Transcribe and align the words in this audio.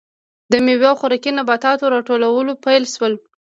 د 0.51 0.53
میوو 0.65 0.87
او 0.91 0.97
خوراکي 0.99 1.31
نباتاتو 1.37 1.91
راټولول 1.95 2.47
پیل 2.65 2.83
شول. 2.93 3.13